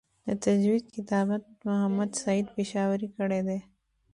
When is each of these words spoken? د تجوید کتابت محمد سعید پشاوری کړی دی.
د 0.27 0.29
تجوید 0.45 0.85
کتابت 0.95 1.43
محمد 1.65 2.09
سعید 2.21 2.47
پشاوری 2.55 3.07
کړی 3.17 3.41
دی. 3.47 3.59